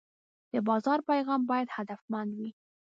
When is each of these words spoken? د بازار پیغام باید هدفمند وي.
د 0.51 0.53
بازار 0.67 0.99
پیغام 1.09 1.41
باید 1.51 1.73
هدفمند 1.77 2.31
وي. 2.39 2.49